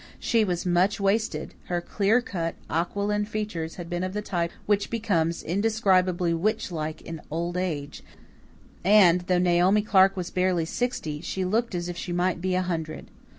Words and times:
She 0.19 0.43
was 0.43 0.65
much 0.65 0.99
wasted; 0.99 1.53
her 1.65 1.79
clear 1.79 2.21
cut, 2.21 2.55
aquiline 2.71 3.25
features 3.25 3.75
had 3.75 3.87
been 3.87 4.03
of 4.03 4.13
the 4.13 4.23
type 4.23 4.49
which 4.65 4.89
becomes 4.89 5.43
indescribably 5.43 6.33
witch 6.33 6.71
like 6.71 7.03
in 7.03 7.21
old 7.29 7.55
age, 7.55 8.01
and, 8.83 9.21
though 9.21 9.37
Naomi 9.37 9.83
Clark 9.83 10.17
was 10.17 10.31
barely 10.31 10.65
sixty, 10.65 11.21
she 11.21 11.45
looked 11.45 11.75
as 11.75 11.87
if 11.87 11.97
she 11.97 12.13
might 12.13 12.41
be 12.41 12.55
a 12.55 12.63
hundred. 12.63 13.11